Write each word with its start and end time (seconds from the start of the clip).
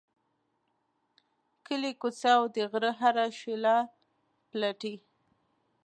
کلی، 1.65 1.91
کوڅه 2.01 2.29
او 2.37 2.43
د 2.53 2.57
غره 2.71 2.91
هره 2.99 3.25
شیله 3.39 3.75
پلټي. 4.49 4.95